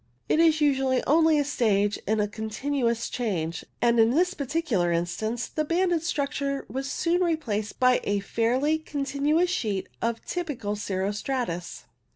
[0.27, 5.45] It is usually only a stage in a continuous change, and in this particular instance
[5.45, 11.83] the banded structure was soon replaced by a fairly continuous sheet of typical cirro stratus.